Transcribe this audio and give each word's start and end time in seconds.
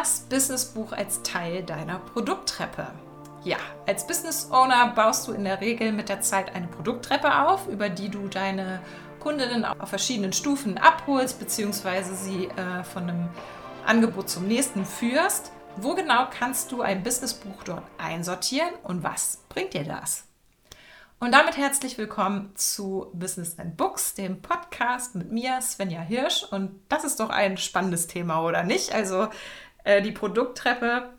Das 0.00 0.20
Businessbuch 0.20 0.92
als 0.92 1.22
Teil 1.24 1.62
deiner 1.62 1.98
Produkttreppe. 1.98 2.86
Ja, 3.44 3.58
als 3.86 4.06
Business 4.06 4.48
Owner 4.50 4.94
baust 4.94 5.28
du 5.28 5.32
in 5.32 5.44
der 5.44 5.60
Regel 5.60 5.92
mit 5.92 6.08
der 6.08 6.22
Zeit 6.22 6.54
eine 6.54 6.68
Produkttreppe 6.68 7.46
auf, 7.46 7.68
über 7.68 7.90
die 7.90 8.08
du 8.08 8.26
deine 8.28 8.80
Kundinnen 9.18 9.62
auf 9.66 9.90
verschiedenen 9.90 10.32
Stufen 10.32 10.78
abholst, 10.78 11.38
beziehungsweise 11.38 12.14
sie 12.14 12.46
äh, 12.46 12.82
von 12.82 13.10
einem 13.10 13.28
Angebot 13.84 14.30
zum 14.30 14.48
nächsten 14.48 14.86
führst. 14.86 15.52
Wo 15.76 15.94
genau 15.94 16.28
kannst 16.30 16.72
du 16.72 16.80
ein 16.80 17.02
Businessbuch 17.02 17.62
dort 17.64 17.84
einsortieren 17.98 18.72
und 18.84 19.02
was 19.02 19.40
bringt 19.50 19.74
dir 19.74 19.84
das? 19.84 20.24
Und 21.22 21.32
damit 21.32 21.58
herzlich 21.58 21.98
willkommen 21.98 22.52
zu 22.54 23.10
Business 23.12 23.58
and 23.58 23.76
Books, 23.76 24.14
dem 24.14 24.40
Podcast 24.40 25.14
mit 25.14 25.30
mir, 25.30 25.60
Svenja 25.60 26.00
Hirsch. 26.00 26.44
Und 26.50 26.80
das 26.88 27.04
ist 27.04 27.20
doch 27.20 27.28
ein 27.28 27.58
spannendes 27.58 28.06
Thema, 28.06 28.42
oder 28.42 28.62
nicht? 28.62 28.94
Also 28.94 29.28
äh, 29.84 30.02
die 30.02 30.12
Produkttreppe 30.12 31.10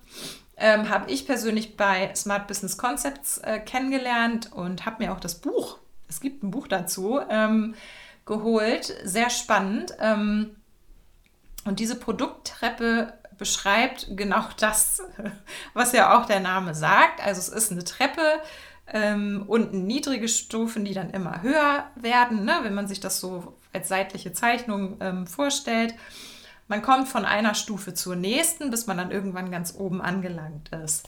ähm, 0.58 0.90
habe 0.90 1.12
ich 1.12 1.26
persönlich 1.26 1.76
bei 1.78 2.14
Smart 2.16 2.48
Business 2.48 2.78
Concepts 2.78 3.40
äh, 3.40 3.60
kennengelernt 3.60 4.52
und 4.54 4.86
habe 4.86 5.04
mir 5.04 5.14
auch 5.14 5.20
das 5.20 5.36
Buch, 5.42 5.80
es 6.08 6.20
gibt 6.20 6.44
ein 6.44 6.52
Buch 6.52 6.68
dazu, 6.68 7.20
ähm, 7.30 7.74
geholt. 8.26 8.94
Sehr 9.04 9.30
spannend. 9.30 9.94
Ähm, 10.00 10.56
und 11.66 11.80
diese 11.80 11.96
Produkttreppe 11.96 13.14
beschreibt 13.38 14.08
genau 14.12 14.44
das, 14.60 15.02
was 15.74 15.94
ja 15.94 16.18
auch 16.18 16.26
der 16.26 16.40
Name 16.40 16.76
sagt. 16.76 17.26
Also 17.26 17.40
es 17.40 17.50
ist 17.50 17.72
eine 17.72 17.84
Treppe, 17.84 18.42
ähm, 18.88 19.46
unten 19.48 19.86
niedrige 19.86 20.28
Stufen, 20.28 20.86
die 20.86 20.94
dann 20.94 21.12
immer 21.12 21.42
höher 21.42 21.86
werden, 21.96 22.44
ne, 22.44 22.60
wenn 22.64 22.74
man 22.74 22.88
sich 22.88 23.00
das 23.00 23.20
so 23.20 23.58
als 23.74 23.88
seitliche 23.88 24.34
Zeichnung 24.34 24.98
ähm, 25.00 25.28
vorstellt. 25.28 25.94
Man 26.72 26.82
kommt 26.82 27.10
von 27.10 27.26
einer 27.26 27.54
Stufe 27.54 27.94
zur 27.94 28.16
nächsten, 28.16 28.72
bis 28.72 28.88
man 28.88 28.96
dann 28.96 29.12
irgendwann 29.12 29.52
ganz 29.52 29.76
oben 29.78 30.02
angelangt 30.02 30.70
ist. 30.70 31.06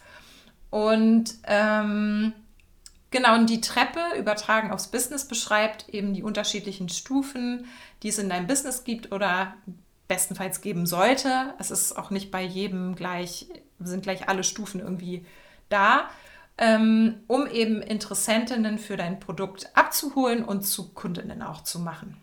Und 0.70 1.36
ähm, 1.46 2.34
genau, 3.12 3.36
und 3.36 3.50
die 3.50 3.62
Treppe, 3.62 4.02
übertragen 4.20 4.72
aufs 4.72 4.90
Business, 4.90 5.26
beschreibt 5.26 5.88
eben 5.88 6.14
die 6.14 6.22
unterschiedlichen 6.22 6.90
Stufen, 6.90 7.66
die 8.02 8.10
es 8.10 8.18
in 8.18 8.28
deinem 8.28 8.46
Business 8.46 8.84
gibt 8.84 9.14
oder 9.14 9.54
bestenfalls 10.10 10.60
geben 10.60 10.86
sollte. 10.86 11.54
Es 11.60 11.72
ist 11.72 11.98
auch 11.98 12.10
nicht 12.10 12.30
bei 12.30 12.44
jedem 12.44 12.96
gleich, 12.96 13.48
sind 13.80 14.04
gleich 14.04 14.28
alle 14.28 14.44
Stufen 14.44 14.82
irgendwie 14.82 15.26
da, 15.70 16.10
ähm, 16.58 17.22
um 17.28 17.48
eben 17.48 17.82
Interessentinnen 17.82 18.80
für 18.80 18.98
dein 18.98 19.22
Produkt 19.22 19.70
abzuholen 19.78 20.44
und 20.44 20.64
zu 20.64 20.90
Kundinnen 20.90 21.42
auch 21.42 21.64
zu 21.64 21.80
machen. 21.80 22.18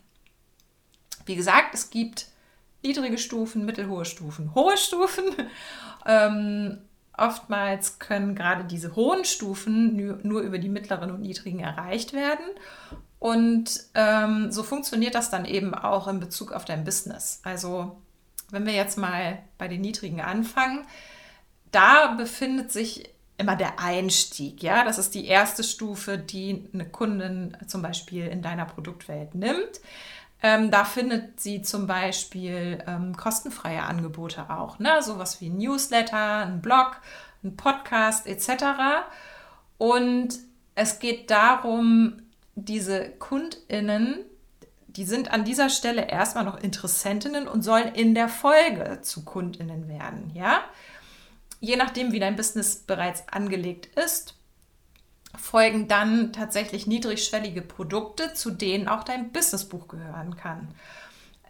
Wie 1.25 1.37
gesagt, 1.37 1.73
es 1.73 1.89
gibt 1.89 2.27
niedrige 2.83 3.19
Stufen, 3.19 3.65
mittelhohe 3.65 4.05
Stufen, 4.05 4.55
hohe 4.55 4.77
Stufen. 4.77 5.25
ähm, 6.07 6.79
oftmals 7.17 7.99
können 7.99 8.35
gerade 8.35 8.65
diese 8.65 8.97
hohen 8.97 9.25
Stufen 9.25 10.19
nur 10.23 10.41
über 10.41 10.59
die 10.59 10.69
mittleren 10.69 11.11
und 11.11 11.21
niedrigen 11.21 11.61
erreicht 11.61 12.13
werden. 12.13 12.45
Und 13.19 13.71
ähm, 13.95 14.51
so 14.51 14.63
funktioniert 14.63 15.15
das 15.15 15.31
dann 15.31 15.45
eben 15.45 15.75
auch 15.75 16.09
in 16.09 16.21
Bezug 16.21 16.53
auf 16.53 16.65
dein 16.65 16.85
Business. 16.85 17.41
Also 17.45 18.01
wenn 18.51 18.67
wir 18.67 18.73
jetzt 18.73 18.97
mal 18.97 19.39
bei 19.59 19.69
den 19.69 19.83
niedrigen 19.83 20.23
anfangen, 20.23 20.87
da 21.71 22.15
befindet 22.15 22.73
sich 22.73 23.11
immer 23.37 23.57
der 23.57 23.79
Einstieg. 23.79 24.63
Ja, 24.63 24.85
das 24.85 24.99
ist 24.99 25.15
die 25.15 25.27
erste 25.27 25.65
Stufe, 25.65 26.19
die 26.19 26.69
eine 26.73 26.87
Kundin 26.89 27.57
zum 27.67 27.83
Beispiel 27.83 28.27
in 28.27 28.43
deiner 28.43 28.67
Produktwelt 28.67 29.35
nimmt. 29.35 29.81
Ähm, 30.43 30.71
da 30.71 30.85
findet 30.85 31.41
sie 31.41 31.63
zum 31.63 31.87
Beispiel 31.87 32.83
ähm, 32.87 33.17
kostenfreie 33.17 33.83
Angebote 33.83 34.49
auch, 34.49 34.79
ne? 34.79 35.03
sowas 35.03 35.41
wie 35.41 35.51
ein 35.51 35.59
Newsletter, 35.59 36.47
ein 36.47 36.63
Blog, 36.63 36.97
ein 37.45 37.57
Podcast 37.57 38.27
etc. 38.27 38.65
Und 39.77 40.39
es 40.75 40.99
geht 40.99 41.31
darum, 41.31 42.23
diese 42.55 43.11
KundInnen, 43.11 44.25
die 44.89 45.05
sind 45.05 45.31
an 45.31 45.45
dieser 45.45 45.69
Stelle 45.69 46.09
erstmal 46.09 46.45
noch 46.45 46.61
Interessentinnen 46.61 47.47
und 47.47 47.63
sollen 47.63 47.95
in 47.95 48.15
der 48.15 48.29
Folge 48.29 49.01
zu 49.03 49.25
KundInnen 49.25 49.89
werden, 49.89 50.31
ja. 50.35 50.61
Je 51.61 51.77
nachdem, 51.77 52.13
wie 52.13 52.21
dein 52.21 52.37
Business 52.37 52.77
bereits 52.77 53.29
angelegt 53.29 53.95
ist, 53.99 54.40
folgen 55.41 55.89
dann 55.89 56.33
tatsächlich 56.33 56.87
niedrigschwellige 56.87 57.63
Produkte, 57.63 58.35
zu 58.35 58.51
denen 58.51 58.89
auch 58.89 59.05
dein 59.05 59.33
Businessbuch 59.33 59.89
gehören 59.89 60.37
kann. 60.37 60.69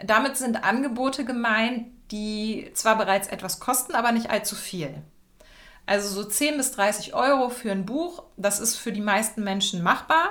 Damit 0.03 0.37
sind 0.37 0.65
Angebote 0.65 1.25
gemeint, 1.25 1.87
die 2.11 2.71
zwar 2.75 2.97
bereits 2.97 3.29
etwas 3.29 3.61
kosten, 3.61 3.95
aber 3.95 4.13
nicht 4.13 4.31
allzu 4.31 4.57
viel. 4.57 5.03
Also 5.87 6.09
so 6.09 6.29
10 6.29 6.57
bis 6.57 6.73
30 6.73 7.15
Euro 7.15 7.49
für 7.51 7.73
ein 7.73 7.85
Buch, 7.85 8.23
das 8.37 8.61
ist 8.61 8.77
für 8.77 8.93
die 8.93 9.01
meisten 9.01 9.43
Menschen 9.43 9.83
machbar. 9.83 10.31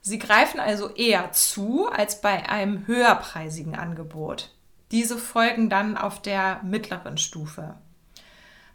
Sie 0.00 0.18
greifen 0.18 0.60
also 0.60 0.90
eher 0.90 1.32
zu 1.32 1.88
als 1.88 2.20
bei 2.20 2.48
einem 2.48 2.86
höherpreisigen 2.86 3.74
Angebot. 3.74 4.54
Diese 4.92 5.18
folgen 5.18 5.68
dann 5.68 5.96
auf 5.96 6.22
der 6.22 6.60
mittleren 6.62 7.18
Stufe. 7.18 7.74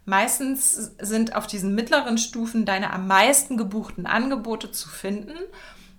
Meistens 0.04 0.92
sind 1.00 1.36
auf 1.36 1.46
diesen 1.46 1.74
mittleren 1.74 2.18
Stufen 2.18 2.64
deine 2.64 2.92
am 2.92 3.06
meisten 3.06 3.56
gebuchten 3.56 4.06
Angebote 4.06 4.72
zu 4.72 4.88
finden. 4.88 5.36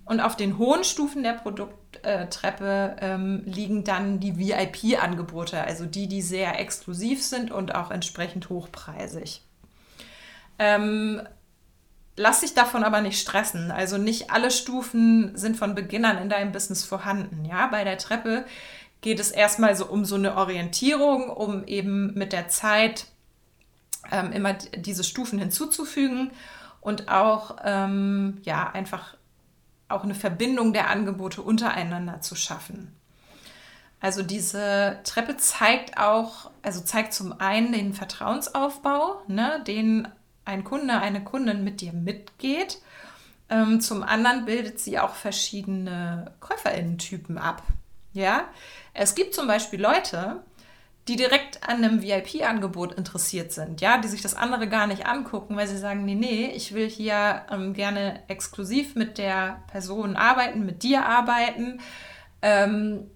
Und 0.06 0.20
auf 0.20 0.36
den 0.36 0.58
hohen 0.58 0.84
Stufen 0.84 1.24
der 1.24 1.32
Produkttreppe 1.32 2.98
ähm, 3.00 3.44
liegen 3.46 3.86
dann 3.86 4.20
die 4.20 4.38
VIP-Angebote, 4.38 5.64
also 5.64 5.86
die, 5.86 6.08
die 6.08 6.22
sehr 6.22 6.60
exklusiv 6.60 7.24
sind 7.24 7.52
und 7.52 7.74
auch 7.74 7.90
entsprechend 7.90 8.50
hochpreisig. 8.50 9.42
Ähm, 10.60 11.22
lass 12.18 12.42
dich 12.42 12.54
davon 12.54 12.84
aber 12.84 13.00
nicht 13.00 13.22
stressen. 13.22 13.72
Also 13.72 13.98
nicht 13.98 14.30
alle 14.30 14.52
Stufen 14.52 15.38
sind 15.38 15.56
von 15.56 15.74
Beginnern 15.74 16.18
in 16.18 16.28
deinem 16.28 16.52
Business 16.52 16.84
vorhanden. 16.84 17.46
Ja, 17.46 17.68
bei 17.68 17.86
der 17.86 17.98
Treppe 17.98 18.44
geht 19.00 19.22
es 19.22 19.32
erstmal 19.32 19.76
so 19.78 19.86
um 19.86 20.04
so 20.04 20.16
eine 20.16 20.36
Orientierung, 20.36 21.30
um 21.30 21.66
eben 21.66 22.14
mit 22.14 22.34
der 22.34 22.50
Zeit 22.50 23.08
ähm, 24.14 24.32
immer 24.32 24.54
diese 24.54 25.04
Stufen 25.04 25.40
hinzuzufügen 25.40 26.32
und 26.80 27.10
auch 27.10 27.58
ähm, 27.64 28.40
ja 28.44 28.70
einfach 28.72 29.16
auch 29.90 30.04
eine 30.04 30.16
Verbindung 30.16 30.72
der 30.72 30.90
Angebote 30.90 31.42
untereinander 31.42 32.22
zu 32.22 32.36
schaffen. 32.36 32.96
Also 34.00 34.22
diese 34.22 35.00
Treppe 35.04 35.38
zeigt 35.38 35.98
auch, 35.98 36.52
also 36.62 36.82
zeigt 36.82 37.14
zum 37.14 37.40
einen 37.40 37.72
den 37.72 37.94
Vertrauensaufbau, 37.94 39.22
ne, 39.28 39.64
den 39.66 40.08
ein 40.46 40.64
Kunde, 40.64 41.00
eine 41.00 41.24
Kundin 41.24 41.64
mit 41.64 41.82
dir 41.82 41.94
mitgeht. 41.94 42.82
Ähm, 43.50 43.82
zum 43.82 44.04
anderen 44.04 44.46
bildet 44.46 44.80
sie 44.80 45.00
auch 45.00 45.16
verschiedene 45.16 46.32
KäuferInnen-Typen 46.42 47.38
ab. 47.38 47.64
Ja, 48.12 48.46
es 48.94 49.16
gibt 49.16 49.34
zum 49.34 49.48
Beispiel 49.48 49.82
Leute, 49.82 50.44
die 51.08 51.18
direkt 51.18 51.68
an 51.68 51.84
einem 51.84 52.02
VIP-Angebot 52.02 52.94
interessiert 52.94 53.52
sind, 53.52 53.82
ja, 53.82 53.98
die 53.98 54.08
sich 54.08 54.22
das 54.22 54.36
andere 54.36 54.70
gar 54.70 54.88
nicht 54.88 55.06
angucken, 55.06 55.58
weil 55.58 55.68
sie 55.68 55.78
sagen, 55.78 56.06
nee, 56.06 56.16
nee, 56.16 56.48
ich 56.48 56.74
will 56.74 56.90
hier 56.90 57.46
ähm, 57.52 57.74
gerne 57.74 58.24
exklusiv 58.30 58.96
mit 58.96 59.18
der 59.18 59.64
Person 59.68 60.16
arbeiten, 60.16 60.66
mit 60.66 60.84
dir 60.84 61.06
arbeiten. 61.06 61.82
Ähm, 62.42 63.10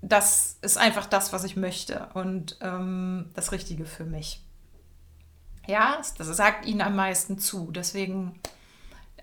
das 0.00 0.58
ist 0.62 0.78
einfach 0.78 1.06
das, 1.06 1.32
was 1.32 1.42
ich 1.42 1.56
möchte 1.56 2.08
und 2.14 2.56
ähm, 2.60 3.30
das 3.34 3.50
Richtige 3.50 3.84
für 3.84 4.04
mich. 4.04 4.42
Ja, 5.66 6.00
das 6.16 6.28
sagt 6.28 6.66
ihnen 6.66 6.82
am 6.82 6.94
meisten 6.94 7.38
zu. 7.38 7.72
Deswegen 7.72 8.38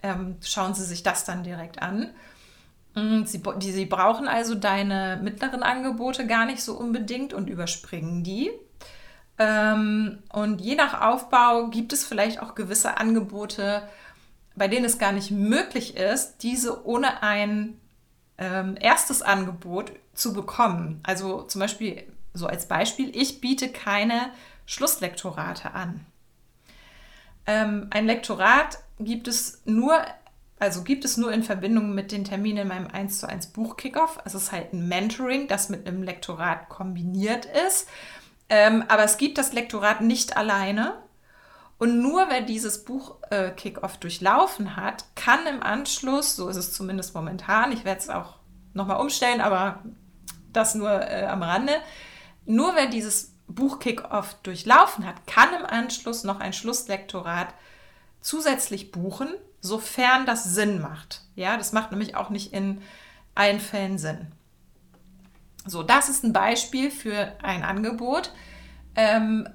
ähm, 0.01 0.35
schauen 0.41 0.73
sie 0.73 0.83
sich 0.83 1.03
das 1.03 1.23
dann 1.23 1.43
direkt 1.43 1.81
an. 1.81 2.13
Mm, 2.95 3.23
sie, 3.25 3.41
die, 3.57 3.71
sie 3.71 3.85
brauchen 3.85 4.27
also 4.27 4.55
deine 4.55 5.19
mittleren 5.21 5.63
Angebote 5.63 6.27
gar 6.27 6.45
nicht 6.45 6.61
so 6.61 6.77
unbedingt 6.77 7.33
und 7.33 7.49
überspringen 7.49 8.23
die. 8.23 8.51
Ähm, 9.39 10.19
und 10.31 10.61
je 10.61 10.75
nach 10.75 11.01
Aufbau 11.01 11.67
gibt 11.67 11.93
es 11.93 12.05
vielleicht 12.05 12.41
auch 12.41 12.55
gewisse 12.55 12.97
Angebote, 12.97 13.87
bei 14.55 14.67
denen 14.67 14.85
es 14.85 14.99
gar 14.99 15.11
nicht 15.11 15.31
möglich 15.31 15.97
ist, 15.97 16.37
diese 16.43 16.85
ohne 16.85 17.23
ein 17.23 17.79
ähm, 18.37 18.77
erstes 18.79 19.23
Angebot 19.23 19.91
zu 20.13 20.33
bekommen. 20.33 20.99
Also 21.03 21.41
zum 21.43 21.59
Beispiel, 21.59 22.03
so 22.33 22.45
als 22.45 22.67
Beispiel, 22.67 23.15
ich 23.15 23.41
biete 23.41 23.69
keine 23.69 24.29
Schlusslektorate 24.65 25.73
an. 25.73 26.05
Ähm, 27.45 27.87
ein 27.89 28.05
Lektorat 28.05 28.79
gibt 28.99 29.27
es 29.27 29.61
nur 29.65 29.99
also 30.63 30.83
gibt 30.83 31.03
es 31.03 31.17
nur 31.17 31.33
in 31.33 31.43
Verbindung 31.43 31.93
mit 31.93 32.13
den 32.13 32.23
Terminen 32.23 32.59
in 32.59 32.67
meinem 32.69 32.87
1 32.87 33.19
zu 33.19 33.27
1 33.27 33.47
Buch 33.47 33.75
Kickoff. 33.75 34.19
Es 34.23 34.33
ist 34.33 34.53
halt 34.53 34.71
ein 34.71 34.87
Mentoring, 34.87 35.49
das 35.49 35.67
mit 35.67 35.85
einem 35.85 36.03
Lektorat 36.03 36.69
kombiniert 36.69 37.45
ist. 37.67 37.89
Ähm, 38.47 38.85
aber 38.87 39.03
es 39.03 39.17
gibt 39.17 39.37
das 39.37 39.51
Lektorat 39.51 39.99
nicht 39.99 40.37
alleine. 40.37 40.93
Und 41.79 42.01
nur 42.01 42.29
wer 42.29 42.39
dieses 42.39 42.85
Buch 42.85 43.17
äh, 43.29 43.51
Kickoff 43.51 43.97
durchlaufen 43.97 44.77
hat, 44.77 45.03
kann 45.15 45.45
im 45.47 45.61
Anschluss, 45.61 46.37
so 46.37 46.47
ist 46.47 46.55
es 46.55 46.71
zumindest 46.71 47.13
momentan, 47.13 47.73
ich 47.73 47.83
werde 47.83 47.99
es 47.99 48.09
auch 48.09 48.35
nochmal 48.73 49.01
umstellen, 49.01 49.41
aber 49.41 49.83
das 50.53 50.75
nur 50.75 50.91
äh, 50.91 51.25
am 51.25 51.43
Rande, 51.43 51.73
nur 52.45 52.73
wer 52.75 52.87
dieses 52.87 53.33
Buch-Kick-Off 53.47 54.35
durchlaufen 54.43 55.05
hat, 55.05 55.27
kann 55.27 55.53
im 55.59 55.65
Anschluss 55.65 56.23
noch 56.23 56.39
ein 56.39 56.53
Schlusslektorat 56.53 57.53
zusätzlich 58.21 58.91
buchen, 58.91 59.27
sofern 59.63 60.25
das 60.25 60.43
Sinn 60.43 60.81
macht. 60.81 61.21
Ja, 61.35 61.57
das 61.57 61.71
macht 61.71 61.91
nämlich 61.91 62.15
auch 62.15 62.29
nicht 62.29 62.53
in 62.53 62.81
allen 63.33 63.61
Fällen 63.61 63.97
Sinn. 63.97 64.27
So, 65.65 65.81
das 65.81 66.09
ist 66.09 66.23
ein 66.23 66.33
Beispiel 66.33 66.91
für 66.91 67.33
ein 67.41 67.63
Angebot. 67.63 68.33
Ähm, 68.95 69.47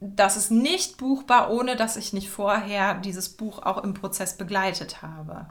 das 0.00 0.36
ist 0.36 0.52
nicht 0.52 0.96
buchbar, 0.96 1.50
ohne 1.50 1.76
dass 1.76 1.96
ich 1.96 2.12
nicht 2.12 2.30
vorher 2.30 2.94
dieses 2.94 3.28
Buch 3.28 3.58
auch 3.58 3.82
im 3.82 3.92
Prozess 3.92 4.36
begleitet 4.36 5.02
habe. 5.02 5.48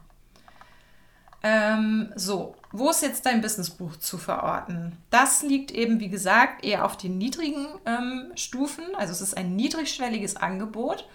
Ähm, 1.44 2.12
so, 2.16 2.56
wo 2.72 2.90
ist 2.90 3.02
jetzt 3.02 3.26
dein 3.26 3.42
Businessbuch 3.42 3.98
zu 3.98 4.18
verorten? 4.18 4.98
Das 5.10 5.42
liegt 5.42 5.72
eben, 5.72 6.00
wie 6.00 6.10
gesagt, 6.10 6.64
eher 6.66 6.86
auf 6.86 6.96
den 6.96 7.18
niedrigen 7.18 7.68
ähm, 7.86 8.32
Stufen. 8.36 8.84
Also 8.98 9.12
es 9.12 9.22
ist 9.22 9.38
ein 9.38 9.58
niedrigschwelliges 9.58 10.38
Angebot 10.38 11.06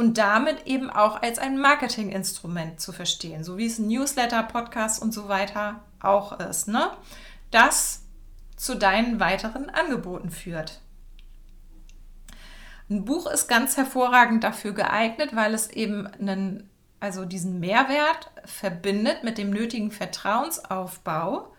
und 0.00 0.16
damit 0.16 0.66
eben 0.66 0.88
auch 0.88 1.20
als 1.20 1.38
ein 1.38 1.58
Marketinginstrument 1.58 2.80
zu 2.80 2.90
verstehen, 2.90 3.44
so 3.44 3.58
wie 3.58 3.66
es 3.66 3.78
Newsletter, 3.78 4.42
Podcasts 4.44 4.98
und 4.98 5.12
so 5.12 5.28
weiter 5.28 5.84
auch 6.00 6.40
ist, 6.40 6.68
ne? 6.68 6.92
das 7.50 8.06
zu 8.56 8.76
deinen 8.76 9.20
weiteren 9.20 9.68
Angeboten 9.68 10.30
führt. 10.30 10.80
Ein 12.88 13.04
Buch 13.04 13.26
ist 13.26 13.46
ganz 13.46 13.76
hervorragend 13.76 14.42
dafür 14.42 14.72
geeignet, 14.72 15.36
weil 15.36 15.52
es 15.52 15.68
eben 15.68 16.06
einen 16.06 16.70
also 16.98 17.26
diesen 17.26 17.60
Mehrwert 17.60 18.30
verbindet 18.46 19.22
mit 19.22 19.36
dem 19.36 19.50
nötigen 19.50 19.90
Vertrauensaufbau 19.90 21.54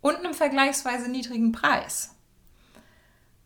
und 0.00 0.14
einem 0.14 0.34
vergleichsweise 0.34 1.10
niedrigen 1.10 1.50
Preis. 1.50 2.14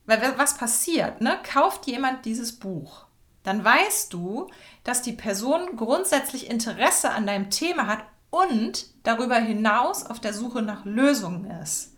Weil 0.05 0.21
was 0.37 0.59
passiert? 0.59 1.23
Ne? 1.23 1.39
Kauft 1.45 1.87
jemand 1.87 2.27
dieses 2.27 2.59
Buch, 2.59 3.07
dann 3.43 3.64
weißt 3.64 4.12
du, 4.12 4.50
dass 4.85 5.02
die 5.02 5.12
Person 5.12 5.76
grundsätzlich 5.76 6.50
Interesse 6.50 7.11
an 7.11 7.26
deinem 7.26 7.50
Thema 7.50 7.87
hat 7.87 8.05
und 8.31 8.87
darüber 9.05 9.37
hinaus 9.37 10.05
auf 10.05 10.20
der 10.20 10.35
Suche 10.35 10.62
nach 10.62 10.85
Lösungen 10.85 11.50
ist. 11.62 11.94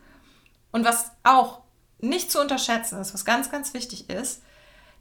Und 0.73 0.85
was 0.85 1.13
auch 1.25 1.63
nicht 1.99 2.31
zu 2.31 2.41
unterschätzen 2.41 3.01
ist, 3.01 3.15
was 3.15 3.25
ganz, 3.25 3.51
ganz 3.51 3.75
wichtig 3.75 4.09
ist, 4.09 4.43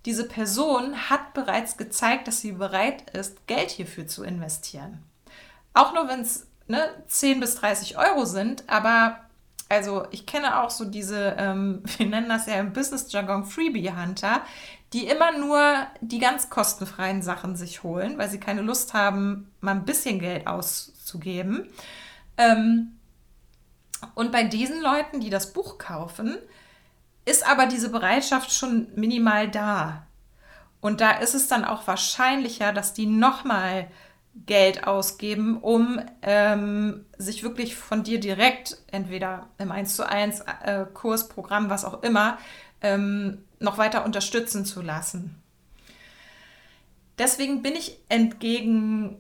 diese 0.06 0.27
Person 0.27 1.09
hat 1.09 1.33
bereits 1.33 1.77
gezeigt, 1.77 2.27
dass 2.27 2.42
sie 2.42 2.53
bereit 2.53 3.09
ist, 3.12 3.45
Geld 3.47 3.69
hierfür 3.69 4.07
zu 4.07 4.24
investieren. 4.24 5.03
Auch 5.74 5.94
nur 5.94 6.07
wenn 6.07 6.21
es 6.21 6.47
ne, 6.68 6.89
10 7.07 7.39
bis 7.39 7.56
30 7.56 7.97
Euro 7.97 8.25
sind, 8.25 8.63
aber 8.68 9.19
also 9.68 10.06
ich 10.09 10.25
kenne 10.25 10.62
auch 10.62 10.69
so 10.69 10.85
diese, 10.85 11.35
ähm, 11.38 11.83
wir 11.97 12.07
nennen 12.07 12.30
das 12.30 12.47
ja 12.47 12.56
im 12.56 12.74
Business-Jargon 12.74 13.45
Freebie-Hunter, 13.45 14.42
die 14.94 15.07
immer 15.07 15.38
nur 15.38 15.62
die 16.01 16.19
ganz 16.19 16.50
kostenfreien 16.50 17.21
Sachen 17.21 17.56
sich 17.56 17.83
holen, 17.83 18.18
weil 18.18 18.30
sie 18.30 18.39
keine 18.39 18.62
Lust 18.62 18.94
haben, 18.94 19.51
mal 19.62 19.71
ein 19.71 19.86
bisschen 19.86 20.19
Geld 20.19 20.47
auszugeben. 20.47 21.69
Ähm, 22.38 23.00
und 24.15 24.31
bei 24.31 24.44
diesen 24.44 24.81
Leuten, 24.81 25.19
die 25.19 25.30
das 25.30 25.53
Buch 25.53 25.77
kaufen, 25.77 26.38
ist 27.25 27.47
aber 27.47 27.68
diese 27.68 27.89
Bereitschaft 27.89 28.51
schon 28.51 28.88
minimal 28.95 29.50
da. 29.50 30.07
Und 30.81 31.01
da 31.01 31.12
ist 31.12 31.35
es 31.35 31.47
dann 31.47 31.65
auch 31.65 31.85
wahrscheinlicher, 31.88 32.71
dass 32.71 32.94
die 32.94 33.06
nochmal 33.06 33.88
Geld 34.45 34.85
ausgeben, 34.88 35.57
um 35.57 36.00
ähm, 36.21 37.06
sich 37.18 37.44
wirklich 37.44 37.75
von 37.75 38.03
dir 38.03 38.19
direkt, 38.19 38.77
entweder 38.88 39.50
im 39.57 39.71
1 39.71 39.95
zu 39.95 40.07
1 40.07 40.42
äh, 40.63 40.85
Kurs, 40.94 41.27
Programm, 41.27 41.69
was 41.69 41.83
auch 41.83 42.03
immer, 42.03 42.38
ähm, 42.81 43.46
noch 43.60 43.78
weiter 43.78 44.06
unterstützen 44.06 44.66
zu 44.66 44.81
lassen. 44.81 45.42
Deswegen 47.18 47.62
bin 47.62 47.76
ich 47.76 47.98
entgegen 48.08 49.20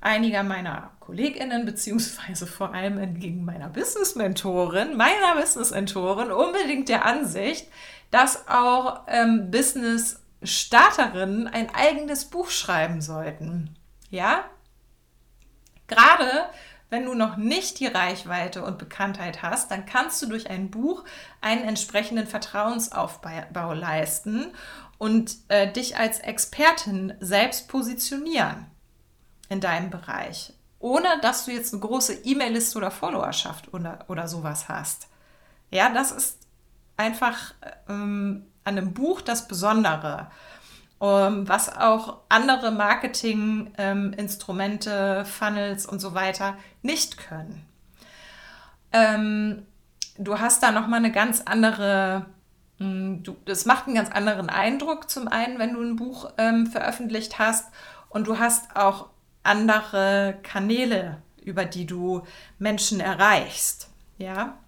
einiger 0.00 0.42
meiner 0.42 0.92
KollegInnen, 1.00 1.64
beziehungsweise 1.64 2.46
vor 2.46 2.72
allem 2.74 2.98
entgegen 2.98 3.44
meiner 3.44 3.68
Business-Mentorin, 3.68 4.96
meiner 4.96 5.34
Business-Mentorin, 5.34 6.30
unbedingt 6.30 6.88
der 6.88 7.04
Ansicht, 7.04 7.68
dass 8.10 8.46
auch 8.48 9.02
ähm, 9.08 9.50
Business-Starterinnen 9.50 11.48
ein 11.48 11.74
eigenes 11.74 12.26
Buch 12.26 12.50
schreiben 12.50 13.00
sollten. 13.00 13.74
Ja? 14.10 14.44
Gerade 15.88 16.44
wenn 16.92 17.06
du 17.06 17.14
noch 17.14 17.38
nicht 17.38 17.80
die 17.80 17.86
Reichweite 17.86 18.62
und 18.62 18.76
Bekanntheit 18.76 19.40
hast, 19.40 19.70
dann 19.70 19.86
kannst 19.86 20.20
du 20.20 20.26
durch 20.26 20.50
ein 20.50 20.70
Buch 20.70 21.04
einen 21.40 21.64
entsprechenden 21.64 22.26
Vertrauensaufbau 22.26 23.72
leisten 23.72 24.52
und 24.98 25.36
äh, 25.48 25.72
dich 25.72 25.96
als 25.96 26.18
Expertin 26.18 27.14
selbst 27.18 27.68
positionieren 27.68 28.66
in 29.48 29.62
deinem 29.62 29.88
Bereich, 29.88 30.52
ohne 30.80 31.08
dass 31.22 31.46
du 31.46 31.52
jetzt 31.52 31.72
eine 31.72 31.80
große 31.80 32.12
E-Mail-Liste 32.24 32.76
oder 32.76 32.90
Followerschaft 32.90 33.72
oder, 33.72 34.04
oder 34.08 34.28
sowas 34.28 34.68
hast. 34.68 35.08
Ja, 35.70 35.88
das 35.94 36.12
ist 36.12 36.40
einfach 36.98 37.54
ähm, 37.88 38.44
an 38.64 38.76
einem 38.76 38.92
Buch 38.92 39.22
das 39.22 39.48
Besondere, 39.48 40.30
ähm, 41.02 41.46
was 41.48 41.76
auch 41.76 42.18
andere 42.28 42.70
Marketing-Instrumente, 42.70 45.16
ähm, 45.18 45.26
Funnels 45.26 45.84
und 45.84 46.00
so 46.00 46.14
weiter 46.14 46.56
nicht 46.80 47.18
können. 47.18 47.66
Ähm, 48.92 49.66
du 50.16 50.38
hast 50.38 50.62
da 50.62 50.70
nochmal 50.70 51.00
eine 51.00 51.12
ganz 51.12 51.42
andere 51.44 52.26
hm, 52.78 53.22
Du, 53.22 53.36
das 53.44 53.64
macht 53.64 53.86
einen 53.86 53.94
ganz 53.94 54.10
anderen 54.10 54.50
Eindruck 54.50 55.08
zum 55.08 55.28
einen, 55.28 55.58
wenn 55.58 55.74
du 55.74 55.80
ein 55.80 55.96
Buch 55.96 56.30
ähm, 56.38 56.66
veröffentlicht 56.66 57.38
hast 57.38 57.70
und 58.08 58.26
du 58.26 58.38
hast 58.38 58.76
auch 58.76 59.08
andere 59.42 60.38
Kanäle, 60.42 61.22
über 61.42 61.64
die 61.64 61.86
du 61.86 62.22
Menschen 62.58 63.00
erreichst. 63.00 63.88
Ja. 64.18 64.58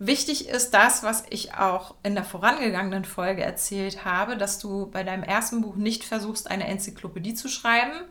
Wichtig 0.00 0.48
ist 0.48 0.74
das, 0.74 1.02
was 1.02 1.24
ich 1.28 1.54
auch 1.54 1.96
in 2.04 2.14
der 2.14 2.22
vorangegangenen 2.22 3.04
Folge 3.04 3.42
erzählt 3.42 4.04
habe, 4.04 4.36
dass 4.36 4.60
du 4.60 4.86
bei 4.86 5.02
deinem 5.02 5.24
ersten 5.24 5.60
Buch 5.60 5.74
nicht 5.74 6.04
versuchst, 6.04 6.48
eine 6.48 6.68
Enzyklopädie 6.68 7.34
zu 7.34 7.48
schreiben, 7.48 8.04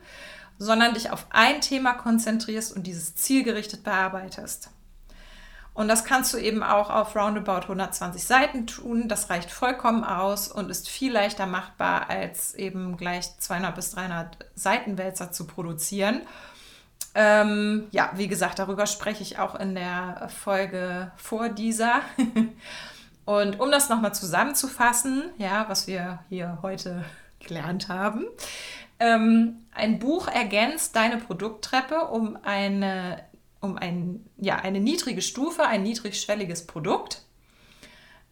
sondern 0.58 0.92
dich 0.92 1.10
auf 1.10 1.26
ein 1.30 1.62
Thema 1.62 1.94
konzentrierst 1.94 2.76
und 2.76 2.86
dieses 2.86 3.14
zielgerichtet 3.14 3.84
bearbeitest. 3.84 4.70
Und 5.72 5.88
das 5.88 6.04
kannst 6.04 6.34
du 6.34 6.38
eben 6.38 6.64
auch 6.64 6.90
auf 6.90 7.14
roundabout 7.14 7.62
120 7.62 8.24
Seiten 8.24 8.66
tun. 8.66 9.08
Das 9.08 9.30
reicht 9.30 9.50
vollkommen 9.50 10.02
aus 10.02 10.48
und 10.48 10.70
ist 10.70 10.88
viel 10.88 11.12
leichter 11.12 11.46
machbar, 11.46 12.10
als 12.10 12.54
eben 12.54 12.96
gleich 12.96 13.38
200 13.38 13.76
bis 13.76 13.92
300 13.92 14.38
Seitenwälzer 14.56 15.30
zu 15.30 15.46
produzieren. 15.46 16.22
Ähm, 17.14 17.86
ja, 17.90 18.10
wie 18.14 18.28
gesagt, 18.28 18.58
darüber 18.58 18.86
spreche 18.86 19.22
ich 19.22 19.38
auch 19.38 19.54
in 19.54 19.74
der 19.74 20.28
Folge 20.28 21.12
vor 21.16 21.48
dieser. 21.48 22.00
und 23.24 23.60
um 23.60 23.70
das 23.70 23.88
nochmal 23.88 24.14
zusammenzufassen, 24.14 25.24
ja, 25.38 25.66
was 25.68 25.86
wir 25.86 26.20
hier 26.28 26.58
heute 26.62 27.04
gelernt 27.40 27.88
haben. 27.88 28.26
Ähm, 29.00 29.64
ein 29.72 29.98
Buch 29.98 30.28
ergänzt 30.28 30.96
deine 30.96 31.18
Produkttreppe 31.18 32.06
um 32.06 32.36
eine 32.42 33.22
um 33.60 33.76
ein, 33.76 34.24
ja, 34.36 34.56
eine 34.56 34.80
niedrige 34.80 35.22
Stufe, 35.22 35.66
ein 35.66 35.82
niedrigschwelliges 35.82 36.66
Produkt. 36.66 37.22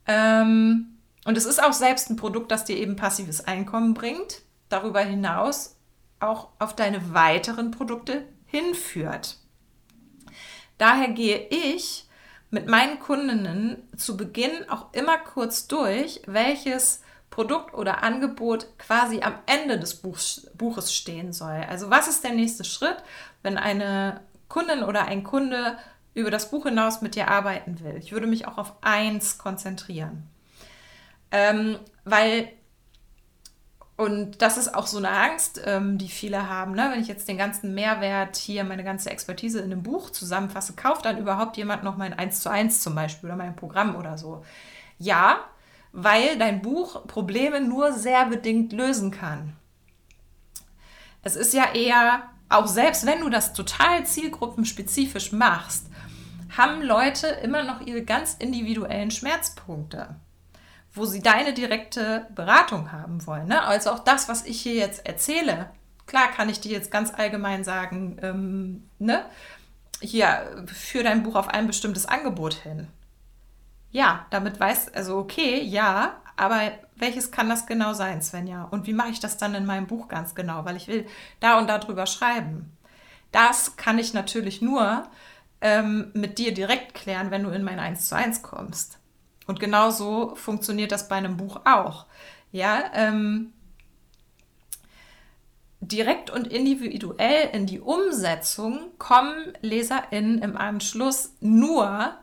Ähm, 0.07 0.99
und 1.25 1.37
es 1.37 1.47
ist 1.47 1.63
auch 1.63 1.73
selbst 1.73 2.11
ein 2.11 2.17
Produkt, 2.17 2.53
das 2.53 2.65
dir 2.65 2.77
eben 2.77 2.97
passives 2.97 3.45
Einkommen 3.45 3.95
bringt, 3.95 4.43
darüber 4.69 5.01
hinaus 5.01 5.77
auch 6.21 6.49
auf 6.59 6.77
deine 6.77 7.13
weiteren 7.13 7.73
Produkte 7.73 8.25
hinführt. 8.47 9.37
Daher 10.79 11.09
gehe 11.09 11.49
ich 11.49 12.07
mit 12.51 12.67
meinen 12.69 13.01
Kundinnen 13.01 13.83
zu 13.97 14.17
Beginn 14.17 14.69
auch 14.69 14.93
immer 14.93 15.19
kurz 15.19 15.67
durch, 15.67 16.23
welches 16.27 17.03
Produkt 17.31 17.75
oder 17.75 18.03
Angebot 18.03 18.79
quasi 18.79 19.21
am 19.21 19.35
Ende 19.47 19.79
des 19.79 19.97
Buchs, 19.97 20.49
Buches 20.55 20.95
stehen 20.95 21.33
soll. 21.33 21.65
Also 21.69 21.91
was 21.91 22.09
ist 22.09 22.25
der 22.25 22.33
nächste 22.33 22.65
Schritt, 22.65 22.97
wenn 23.43 23.59
eine 23.59 24.21
Kundin 24.49 24.83
oder 24.83 25.07
ein 25.07 25.25
Kunde 25.25 25.77
über 26.15 26.31
das 26.31 26.51
Buch 26.51 26.65
hinaus 26.65 27.03
mit 27.03 27.15
dir 27.15 27.29
arbeiten 27.29 27.81
will. 27.81 27.97
Ich 27.99 28.13
würde 28.13 28.27
mich 28.27 28.47
auch 28.49 28.57
auf 28.57 28.73
eins 28.81 29.37
konzentrieren. 29.37 30.27
Ähm, 31.31 31.79
weil, 32.05 32.49
und 33.97 34.43
das 34.43 34.59
ist 34.59 34.75
auch 34.75 34.87
so 34.87 34.99
eine 34.99 35.11
Angst, 35.11 35.61
ähm, 35.65 35.97
die 35.97 36.09
viele 36.09 36.51
haben, 36.51 36.73
ne? 36.73 36.91
wenn 36.93 37.01
ich 37.01 37.09
jetzt 37.09 37.29
den 37.29 37.39
ganzen 37.39 37.75
Mehrwert 37.75 38.37
hier, 38.37 38.63
meine 38.63 38.85
ganze 38.85 39.11
Expertise 39.11 39.59
in 39.61 39.73
einem 39.73 39.83
Buch 39.83 40.11
zusammenfasse, 40.11 40.75
kauft 40.75 41.07
dann 41.07 41.17
überhaupt 41.17 41.57
jemand 41.57 41.83
noch 41.83 41.97
mein 41.97 42.13
1 42.13 42.41
zu 42.41 42.51
1 42.51 42.83
zum 42.83 42.95
Beispiel 42.95 43.31
oder 43.31 43.37
mein 43.37 43.57
Programm 43.57 43.97
oder 43.97 44.19
so? 44.19 44.45
Ja, 44.99 45.41
weil 45.93 46.37
dein 46.37 46.61
Buch 46.61 47.07
Probleme 47.07 47.63
nur 47.63 47.93
sehr 47.93 48.27
bedingt 48.27 48.73
lösen 48.73 49.11
kann. 49.11 49.57
Es 51.23 51.35
ist 51.35 51.55
ja 51.55 51.73
eher 51.75 52.25
auch 52.49 52.67
selbst 52.67 53.07
wenn 53.07 53.21
du 53.21 53.31
das 53.31 53.55
total 53.55 54.05
zielgruppenspezifisch 54.05 55.33
machst, 55.33 55.87
haben 56.57 56.83
Leute 56.83 57.27
immer 57.27 57.65
noch 57.65 57.81
ihre 57.81 58.03
ganz 58.03 58.35
individuellen 58.39 59.11
Schmerzpunkte. 59.11 60.17
Wo 60.97 61.05
sie 61.05 61.21
deine 61.21 61.53
direkte 61.53 62.27
Beratung 62.35 62.91
haben 62.93 63.27
wollen. 63.27 63.49
Ne? 63.49 63.63
Also 63.63 63.91
auch 63.91 64.01
das, 64.01 64.29
was 64.29 64.45
ich 64.45 64.61
hier 64.61 64.75
jetzt 64.75 65.07
erzähle, 65.07 65.71
klar 66.07 66.29
kann 66.29 66.49
ich 66.49 66.61
dir 66.61 66.73
jetzt 66.73 66.91
ganz 66.91 67.13
allgemein 67.13 67.65
sagen, 67.65 68.19
ähm, 68.23 68.89
ne? 68.99 69.25
hier, 70.01 70.65
für 70.67 71.03
dein 71.03 71.23
Buch 71.23 71.35
auf 71.35 71.49
ein 71.49 71.67
bestimmtes 71.67 72.07
Angebot 72.07 72.55
hin. 72.55 72.89
Ja, 73.91 74.27
damit 74.31 74.59
weißt 74.59 74.95
also 74.95 75.17
okay, 75.19 75.63
ja, 75.63 76.17
aber 76.37 76.73
welches 76.97 77.31
kann 77.31 77.49
das 77.49 77.67
genau 77.67 77.95
sein, 77.95 78.21
Svenja? 78.21 78.65
Und 78.65 78.87
wie 78.87 78.93
mache 78.93 79.11
ich 79.11 79.21
das 79.21 79.39
dann 79.39 79.55
in 79.55 79.65
meinem 79.65 79.87
Buch 79.87 80.09
ganz 80.09 80.35
genau? 80.35 80.65
Weil 80.65 80.77
ich 80.77 80.89
will 80.89 81.07
da 81.41 81.59
und 81.59 81.69
da 81.69 81.79
drüber 81.79 82.07
schreiben. 82.07 82.77
Das 83.33 83.77
kann 83.77 83.99
ich 83.99 84.13
natürlich 84.13 84.61
nur 84.61 85.07
ähm, 85.61 86.11
mit 86.15 86.39
dir 86.39 86.53
direkt 86.53 86.95
klären, 86.95 87.31
wenn 87.31 87.43
du 87.43 87.51
in 87.51 87.65
mein 87.65 87.79
1 87.79 88.09
zu 88.09 88.17
1 88.17 88.43
kommst. 88.43 88.96
Und 89.47 89.61
genauso 89.61 90.35
funktioniert 90.35 90.93
das 90.93 91.09
bei 91.09 91.17
einem 91.17 91.37
Buch 91.37 91.61
auch. 91.65 92.07
Ja, 92.53 92.91
ähm, 92.95 93.53
direkt 95.81 96.31
und 96.31 96.47
individuell 96.47 97.51
in 97.53 97.67
die 97.67 97.81
Umsetzung 97.81 98.93
kommen 98.99 99.53
LeserInnen 99.61 100.39
im 100.39 100.57
Anschluss 100.57 101.35
nur 101.41 102.17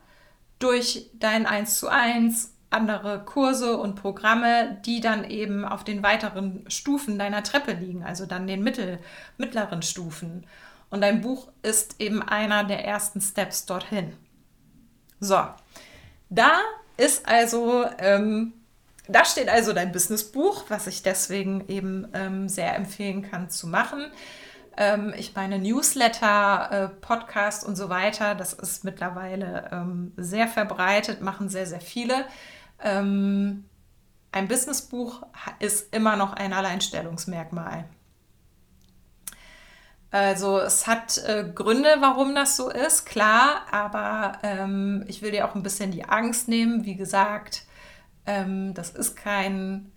durch 0.59 1.09
dein 1.13 1.45
1 1.45 1.79
zu 1.79 1.89
1, 1.89 2.53
andere 2.69 3.23
Kurse 3.23 3.77
und 3.77 3.95
Programme, 3.95 4.81
die 4.85 4.99
dann 4.99 5.23
eben 5.29 5.63
auf 5.65 5.83
den 5.83 6.03
weiteren 6.03 6.65
Stufen 6.69 7.19
deiner 7.19 7.43
Treppe 7.43 7.73
liegen, 7.73 8.03
also 8.03 8.25
dann 8.25 8.47
den 8.47 8.63
mittel, 8.63 8.99
mittleren 9.37 9.81
Stufen. 9.81 10.47
Und 10.89 11.01
dein 11.01 11.21
Buch 11.21 11.49
ist 11.61 11.99
eben 11.99 12.21
einer 12.21 12.63
der 12.63 12.85
ersten 12.85 13.21
Steps 13.21 13.65
dorthin. 13.65 14.13
So, 15.19 15.39
da 16.29 16.59
ist 16.97 17.27
also 17.27 17.85
ähm, 17.97 18.53
da 19.07 19.25
steht 19.25 19.49
also 19.49 19.73
dein 19.73 19.91
Businessbuch, 19.91 20.65
was 20.69 20.87
ich 20.87 21.03
deswegen 21.03 21.67
eben 21.67 22.07
ähm, 22.13 22.47
sehr 22.47 22.75
empfehlen 22.75 23.29
kann 23.29 23.49
zu 23.49 23.67
machen. 23.67 24.05
Ähm, 24.77 25.13
ich 25.17 25.35
meine, 25.35 25.59
Newsletter, 25.59 26.71
äh, 26.71 26.87
Podcast 26.87 27.65
und 27.65 27.75
so 27.75 27.89
weiter, 27.89 28.33
das 28.33 28.53
ist 28.53 28.83
mittlerweile 28.83 29.69
ähm, 29.71 30.13
sehr 30.15 30.47
verbreitet, 30.47 31.21
machen 31.21 31.49
sehr, 31.49 31.65
sehr 31.65 31.81
viele. 31.81 32.25
Ähm, 32.81 33.65
ein 34.31 34.47
Businessbuch 34.47 35.23
ist 35.59 35.93
immer 35.93 36.15
noch 36.15 36.33
ein 36.33 36.53
Alleinstellungsmerkmal. 36.53 37.85
Also 40.13 40.59
es 40.59 40.85
hat 40.85 41.17
äh, 41.25 41.43
Gründe, 41.55 41.95
warum 41.99 42.35
das 42.35 42.55
so 42.55 42.69
ist, 42.69 43.07
klar, 43.07 43.65
aber 43.71 44.33
ähm, 44.43 45.03
ich 45.07 45.23
will 45.23 45.31
dir 45.31 45.47
auch 45.47 45.55
ein 45.55 45.63
bisschen 45.63 45.89
die 45.89 46.05
Angst 46.05 46.47
nehmen. 46.47 46.85
Wie 46.85 46.93
gesagt, 46.93 47.63
ähm, 48.27 48.75
das 48.75 48.91
ist 48.91 49.15
kein, 49.15 49.91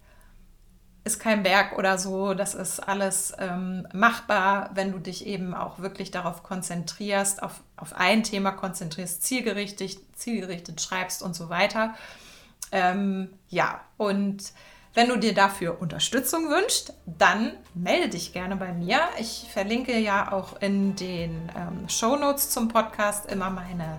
ist 1.05 1.21
kein 1.21 1.43
Berg 1.43 1.77
oder 1.77 1.99
so. 1.99 2.33
Das 2.33 2.55
ist 2.55 2.81
alles 2.81 3.35
ähm, 3.39 3.87
machbar, 3.93 4.71
wenn 4.73 4.91
du 4.91 5.01
dich 5.01 5.27
eben 5.27 5.53
auch 5.53 5.81
wirklich 5.81 6.13
darauf 6.13 6.43
konzentrierst, 6.43 7.43
auf, 7.43 7.63
auf 7.77 7.93
ein 7.93 8.23
Thema 8.23 8.53
konzentrierst, 8.53 9.23
zielgerichtet, 9.23 9.99
zielgerichtet 10.15 10.81
schreibst 10.81 11.23
und 11.23 11.37
so 11.37 11.51
weiter. 11.51 11.95
Ähm, 12.73 13.35
ja, 13.51 13.83
und 13.99 14.45
wenn 14.97 15.11
du 15.11 15.17
dir 15.19 15.35
dafür 15.35 15.81
Unterstützung 15.83 16.49
wünschst, 16.49 16.95
dann 17.05 17.53
melde 17.75 18.09
dich 18.09 18.33
gerne 18.33 18.57
bei 18.57 18.73
mir. 18.73 19.01
Ich 19.19 19.47
verlinke 19.53 19.99
ja 19.99 20.33
auch 20.33 20.59
in 20.63 20.97
den 20.97 21.51
ähm, 21.55 21.87
Show 21.87 22.17
Notes 22.17 22.49
zum 22.49 22.69
Podcast 22.69 23.31
immer 23.31 23.51
meine 23.51 23.99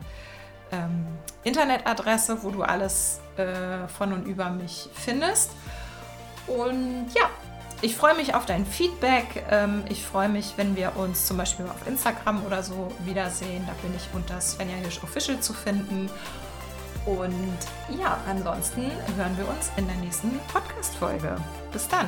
ähm, 0.71 1.05
Internetadresse, 1.43 2.41
wo 2.41 2.49
du 2.49 2.63
alles 2.63 3.21
äh, 3.37 3.87
von 3.87 4.11
und 4.11 4.25
über 4.25 4.49
mich 4.49 4.89
findest. 4.91 5.51
Und 6.47 7.09
ja, 7.13 7.29
ich 7.81 7.95
freue 7.95 8.15
mich 8.15 8.33
auf 8.33 8.47
dein 8.47 8.65
Feedback. 8.65 9.45
Ähm, 9.51 9.83
ich 9.89 10.03
freue 10.03 10.29
mich, 10.29 10.53
wenn 10.57 10.75
wir 10.75 10.97
uns 10.97 11.27
zum 11.27 11.37
Beispiel 11.37 11.65
auf 11.65 11.87
Instagram 11.87 12.43
oder 12.43 12.63
so 12.63 12.91
wiedersehen. 13.05 13.63
Da 13.67 13.73
bin 13.83 13.95
ich 13.95 14.09
unter 14.13 14.41
Svenja 14.41 14.77
Hirsch 14.77 15.03
Official 15.03 15.39
zu 15.41 15.53
finden. 15.53 16.09
Und 17.07 17.57
ja, 17.97 18.19
ansonsten 18.27 18.91
hören 19.15 19.37
wir 19.37 19.47
uns 19.47 19.71
in 19.77 19.87
der 19.87 19.95
nächsten 19.95 20.39
Podcast-Folge. 20.51 21.37
Bis 21.71 21.87
dann! 21.87 22.07